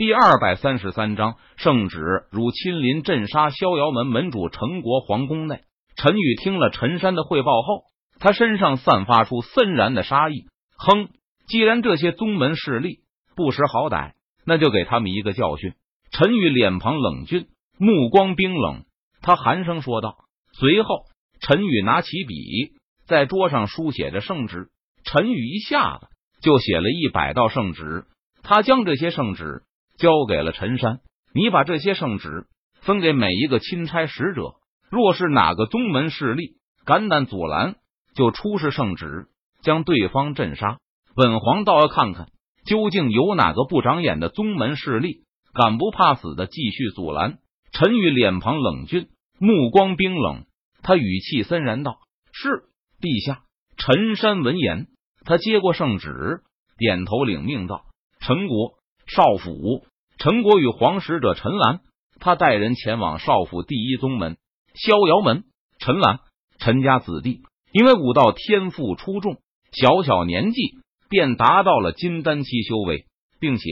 [0.00, 2.00] 第二百三十三章，圣旨
[2.30, 5.60] 如亲临镇杀逍遥门门主陈国皇宫内。
[5.94, 7.82] 陈宇听了陈山的汇报后，
[8.18, 10.46] 他身上散发出森然的杀意。
[10.78, 11.10] 哼，
[11.46, 13.00] 既然这些宗门势力
[13.36, 14.12] 不识好歹，
[14.46, 15.74] 那就给他们一个教训。
[16.10, 17.48] 陈宇脸庞冷峻，
[17.78, 18.84] 目光冰冷，
[19.20, 20.16] 他寒声说道。
[20.54, 21.04] 随后，
[21.42, 22.72] 陈宇拿起笔，
[23.06, 24.70] 在桌上书写着圣旨。
[25.04, 26.06] 陈宇一下子
[26.40, 28.06] 就写了一百道圣旨，
[28.42, 29.64] 他将这些圣旨。
[30.00, 31.00] 交给了陈山，
[31.34, 32.46] 你把这些圣旨
[32.80, 34.54] 分给每一个钦差使者。
[34.90, 37.76] 若是哪个宗门势力敢胆阻拦，
[38.14, 39.28] 就出示圣旨，
[39.62, 40.78] 将对方镇杀。
[41.14, 42.28] 本皇倒要看看，
[42.64, 47.38] 究竟有哪个不长眼的宗门势力敢不怕死的继续阻拦？
[47.70, 50.46] 陈宇脸庞冷峻，目光冰冷，
[50.82, 51.98] 他语气森然道
[52.32, 52.64] ：“是
[53.00, 53.42] 陛下。”
[53.76, 54.88] 陈山闻言，
[55.24, 56.40] 他接过圣旨，
[56.78, 57.84] 点头领命道
[58.18, 58.72] ：“陈国
[59.06, 59.84] 少府。”
[60.20, 61.80] 陈国与皇使者陈兰，
[62.18, 64.36] 他带人前往少府第一宗门
[64.74, 65.44] 逍遥门。
[65.78, 66.18] 陈兰，
[66.58, 67.40] 陈家子弟，
[67.72, 69.38] 因为武道天赋出众，
[69.72, 70.60] 小小年纪
[71.08, 73.06] 便达到了金丹期修为，
[73.40, 73.62] 并且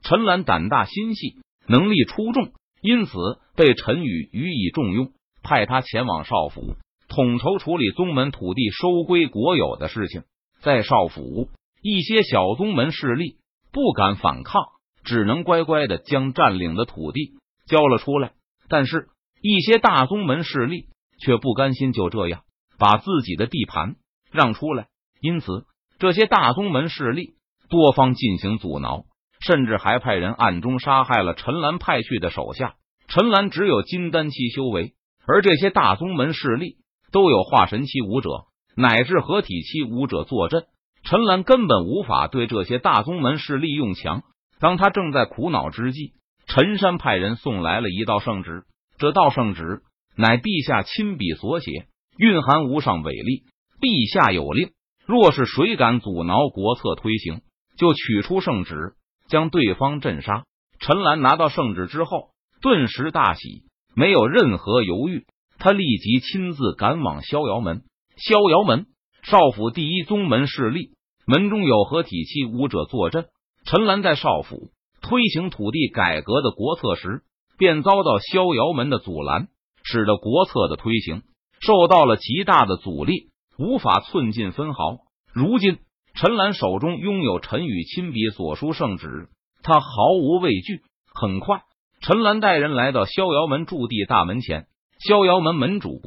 [0.00, 3.12] 陈兰胆大心细，能力出众，因此
[3.54, 5.12] 被陈宇予以重用，
[5.42, 6.76] 派他前往少府
[7.10, 10.22] 统筹处理宗门土地收归国有的事情。
[10.62, 11.50] 在少府，
[11.82, 13.36] 一些小宗门势力
[13.72, 14.62] 不敢反抗。
[15.08, 17.32] 只能乖乖的将占领的土地
[17.66, 18.32] 交了出来，
[18.68, 19.08] 但是，
[19.40, 20.84] 一些大宗门势力
[21.18, 22.42] 却不甘心就这样
[22.78, 23.96] 把自己的地盘
[24.30, 24.88] 让出来，
[25.22, 25.64] 因此，
[25.98, 27.36] 这些大宗门势力
[27.70, 29.04] 多方进行阻挠，
[29.40, 32.74] 甚至还派人暗中杀害了陈兰派去的手下。
[33.08, 34.92] 陈兰只有金丹期修为，
[35.26, 36.76] 而这些大宗门势力
[37.12, 38.44] 都有化神期武者
[38.76, 40.66] 乃至合体期武者坐镇，
[41.02, 44.22] 陈兰根本无法对这些大宗门势力用强。
[44.60, 46.14] 当他正在苦恼之际，
[46.46, 48.64] 陈山派人送来了一道圣旨。
[48.98, 49.82] 这道圣旨
[50.16, 53.44] 乃陛下亲笔所写，蕴含无上伟力。
[53.80, 54.70] 陛下有令，
[55.06, 57.42] 若是谁敢阻挠国策推行，
[57.76, 58.94] 就取出圣旨，
[59.28, 60.42] 将对方镇杀。
[60.80, 62.30] 陈兰拿到圣旨之后，
[62.60, 63.62] 顿时大喜，
[63.94, 65.26] 没有任何犹豫，
[65.58, 67.82] 他立即亲自赶往逍遥门。
[68.16, 68.86] 逍遥门
[69.22, 70.90] 少府第一宗门势力，
[71.24, 73.26] 门中有合体期武者坐镇。
[73.70, 74.70] 陈兰在少府
[75.02, 77.20] 推行土地改革的国策时，
[77.58, 79.48] 便遭到逍遥门的阻拦，
[79.84, 81.22] 使得国策的推行
[81.60, 85.00] 受到了极大的阻力，无法寸进分毫。
[85.34, 85.80] 如今，
[86.14, 89.28] 陈兰手中拥有陈宇亲笔所书圣旨，
[89.62, 90.80] 他毫无畏惧。
[91.12, 91.60] 很快，
[92.00, 94.66] 陈兰带人来到逍遥门驻地大门前，
[95.06, 96.00] 逍遥门门主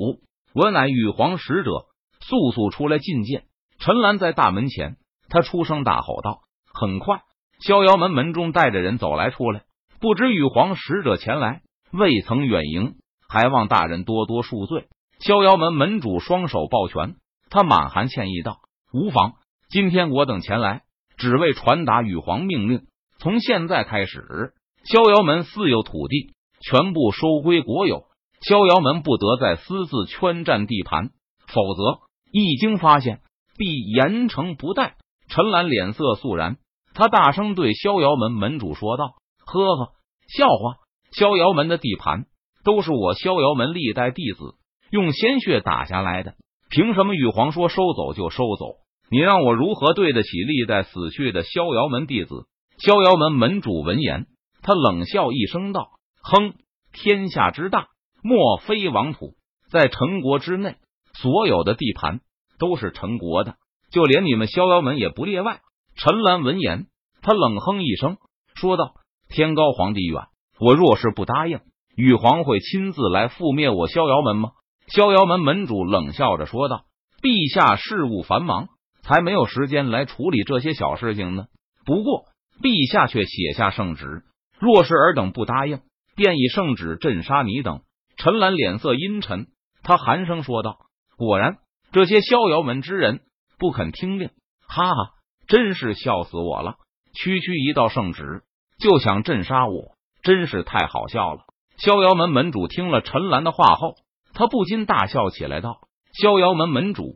[0.56, 1.86] 我乃羽皇使者，
[2.22, 3.44] 速速出来觐见。
[3.78, 4.98] 陈兰在大门前，
[5.30, 6.40] 他出声大吼道
[6.74, 7.22] ：“很快！”
[7.62, 9.62] 逍遥门门中带着人走来出来，
[10.00, 11.62] 不知羽皇使者前来，
[11.92, 12.96] 未曾远迎，
[13.30, 14.88] 还望大人多多恕罪。
[15.20, 17.18] 逍遥门门主双手抱拳，
[17.52, 18.58] 他满含歉意道
[18.92, 19.34] ：“无妨，
[19.70, 20.82] 今天我等前来，
[21.18, 22.88] 只为传达羽皇命令。
[23.20, 28.06] 从现在开始，逍遥门私有土地全部收归国有，
[28.42, 31.12] 逍遥门不得再私自圈占地盘，
[31.46, 32.00] 否则
[32.32, 33.22] 一经发现，
[33.56, 34.96] 必严惩不贷。”
[35.30, 36.58] 陈兰脸色肃然。
[36.94, 39.16] 他大声对逍遥门门主说道
[39.46, 39.92] ：“呵呵，
[40.28, 40.76] 笑话！
[41.12, 42.26] 逍遥门的地盘
[42.64, 44.56] 都是我逍遥门历代弟子
[44.92, 46.36] 用鲜血打下来的，
[46.70, 48.76] 凭什么玉皇说收走就收走？
[49.10, 52.46] 你让我如何对得起历代死去的逍遥门弟子？”
[52.80, 54.26] 逍遥门门主闻言，
[54.64, 55.90] 他冷笑一声道
[56.24, 56.54] ：“哼，
[56.94, 57.88] 天下之大，
[58.24, 59.36] 莫非王土，
[59.70, 60.78] 在陈国之内，
[61.14, 62.22] 所有的地盘
[62.58, 63.56] 都是陈国的，
[63.92, 65.62] 就连你们逍遥门也不例外。”
[66.04, 66.88] 陈兰闻言，
[67.22, 68.18] 他冷哼一声，
[68.56, 68.96] 说道
[69.30, 70.24] ：“天高皇帝远，
[70.60, 71.60] 我若是不答应，
[71.96, 74.50] 羽皇会亲自来覆灭我逍遥门吗？”
[74.90, 76.86] 逍遥门门主冷笑着说道
[77.22, 78.70] ：“陛下事务繁忙，
[79.04, 81.46] 才没有时间来处理这些小事情呢。
[81.86, 82.26] 不过，
[82.64, 84.24] 陛下却写下圣旨，
[84.60, 85.82] 若是尔等不答应，
[86.16, 87.82] 便以圣旨镇杀你等。”
[88.18, 89.50] 陈兰脸色阴沉，
[89.84, 90.80] 他寒声说道
[91.16, 91.58] ：“果然，
[91.92, 93.20] 这些逍遥门之人
[93.60, 94.32] 不肯听令，
[94.68, 95.14] 哈哈。”
[95.52, 96.76] 真是笑死我了！
[97.14, 98.44] 区区一道圣旨
[98.80, 101.42] 就想镇杀我，真是太好笑了。
[101.76, 103.96] 逍遥门门主听了陈兰的话后，
[104.34, 105.82] 他不禁大笑起来，道
[106.16, 107.14] ：“逍遥门门主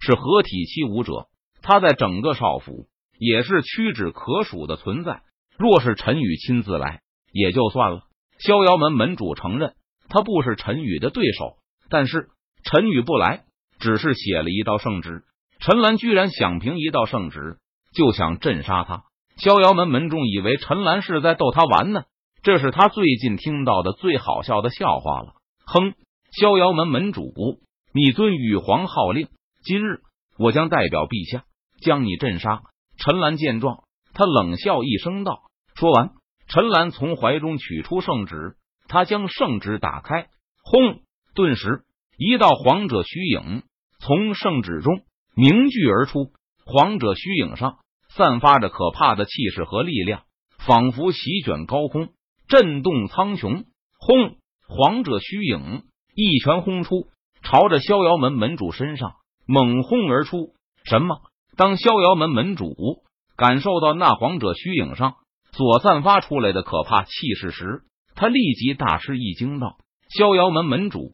[0.00, 1.26] 是合体期武者，
[1.60, 2.86] 他在整个少府
[3.18, 5.20] 也是屈指可数的存在。
[5.58, 8.04] 若是陈宇亲自来，也就算了。
[8.38, 9.74] 逍遥门门主承认
[10.08, 11.58] 他不是陈宇的对手，
[11.90, 12.30] 但是
[12.64, 13.44] 陈宇不来，
[13.78, 15.24] 只是写了一道圣旨，
[15.60, 17.58] 陈兰居然想凭一道圣旨。”
[17.96, 19.04] 就想镇杀他，
[19.38, 22.02] 逍遥门门众以为陈兰是在逗他玩呢，
[22.42, 25.32] 这是他最近听到的最好笑的笑话了。
[25.64, 25.94] 哼！
[26.30, 27.32] 逍遥门门主，
[27.94, 29.28] 你遵羽皇号令，
[29.64, 30.00] 今日
[30.38, 31.44] 我将代表陛下
[31.80, 32.60] 将你镇杀。
[32.98, 35.44] 陈兰见状，他冷笑一声道
[35.74, 36.10] ：“说完，
[36.48, 38.56] 陈兰从怀中取出圣旨，
[38.88, 40.26] 他将圣旨打开，
[40.62, 41.00] 轰！
[41.34, 41.84] 顿时，
[42.18, 43.62] 一道皇者虚影
[44.00, 45.00] 从圣旨中
[45.34, 46.32] 凝聚而出。
[46.68, 47.78] 皇者虚影上
[48.16, 50.22] 散发着可怕的气势和力量，
[50.58, 52.08] 仿佛席卷高空，
[52.48, 53.64] 震动苍穹。
[53.98, 54.36] 轰！
[54.68, 55.82] 皇者虚影
[56.14, 57.08] 一拳轰出，
[57.42, 59.16] 朝着逍遥门门主身上
[59.46, 60.54] 猛轰而出。
[60.84, 61.18] 什么？
[61.56, 62.74] 当逍遥门门主
[63.36, 65.16] 感受到那皇者虚影上
[65.52, 67.82] 所散发出来的可怕气势时，
[68.14, 69.76] 他立即大吃一惊，道
[70.08, 71.10] ：“逍遥门门主，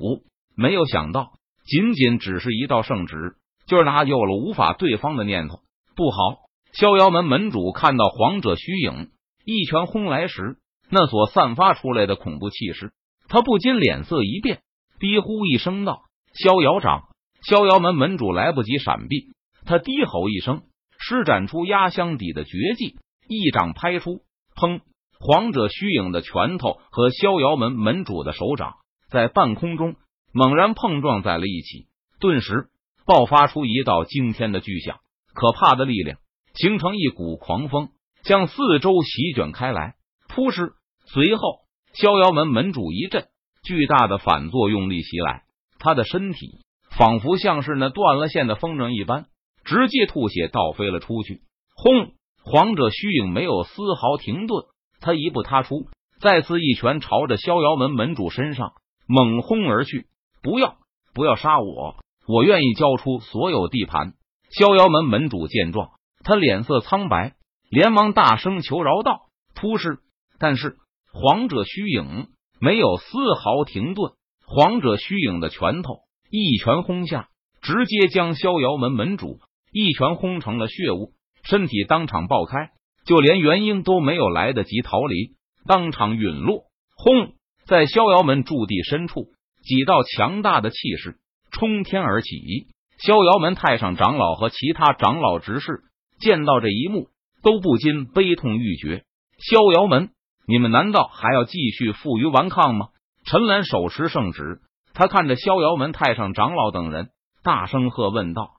[0.57, 1.33] 没有想到，
[1.65, 5.61] 仅仅只是一道圣旨，就让他有了无法对方的念头。
[5.97, 9.11] 不好！”逍遥门门主看到皇者虚影
[9.45, 10.57] 一拳轰来时，
[10.91, 12.93] 那所散发出来的恐怖气势，
[13.29, 14.63] 他不禁脸色一变，
[14.99, 17.09] 低呼一声道：“逍遥掌！”
[17.45, 19.33] 逍遥门门主来不及闪避。
[19.67, 20.63] 他低吼一声，
[20.99, 22.97] 施展出压箱底的绝技，
[23.29, 24.23] 一掌拍出，
[24.55, 24.81] 砰！
[25.19, 28.77] 皇者虚影的拳头和逍遥门门主的手掌
[29.09, 29.97] 在半空中
[30.33, 31.87] 猛然碰撞在了一起，
[32.19, 32.69] 顿时
[33.07, 34.99] 爆发出一道惊天的巨响，
[35.35, 36.19] 可怕的力量
[36.55, 37.89] 形成一股狂风，
[38.25, 39.95] 向四周席卷开来。
[40.29, 40.73] 扑哧！
[41.07, 41.61] 随后，
[41.95, 43.27] 逍遥门门主一阵，
[43.63, 45.43] 巨大的反作用力袭来，
[45.79, 46.61] 他的身体
[46.97, 49.27] 仿佛像是那断了线的风筝一般。
[49.65, 51.43] 直接吐血倒飞了出去，
[51.77, 52.15] 轰！
[52.43, 54.65] 皇者虚影没有丝毫停顿，
[55.01, 55.87] 他一步踏出，
[56.21, 58.73] 再次一拳朝着逍遥门门主身上
[59.07, 60.07] 猛轰而去。
[60.43, 60.79] 不要，
[61.15, 61.95] 不要杀我！
[62.27, 64.15] 我愿意交出所有地盘。
[64.51, 65.93] 逍遥门门主见状，
[66.25, 67.35] 他脸色苍白，
[67.71, 69.99] 连忙大声求饶道：“突施！”
[70.39, 70.77] 但是
[71.13, 72.29] 皇者虚影
[72.61, 74.13] 没有丝毫停顿，
[74.47, 77.29] 皇者虚影的拳头一拳轰下，
[77.61, 79.41] 直接将逍遥门门主。
[79.73, 81.13] 一拳轰成了血雾，
[81.45, 82.73] 身体当场爆开，
[83.07, 85.37] 就连元婴都没有来得及逃离，
[85.67, 86.65] 当场陨落。
[86.95, 87.33] 轰！
[87.65, 89.29] 在逍遥门驻地深处，
[89.65, 91.17] 几道强大的气势
[91.51, 92.67] 冲天而起。
[92.99, 95.85] 逍遥门太上长老和其他长老执事
[96.23, 97.09] 见到这一幕，
[97.43, 99.03] 都不禁悲痛欲绝。
[99.39, 100.11] 逍遥门，
[100.47, 102.87] 你们难道还要继续负隅顽抗吗？
[103.25, 104.61] 陈岚手持圣旨，
[104.95, 107.11] 他看着逍遥门太上长老等人，
[107.43, 108.53] 大声喝问道。